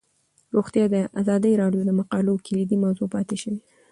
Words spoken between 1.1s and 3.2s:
ازادي راډیو د مقالو کلیدي موضوع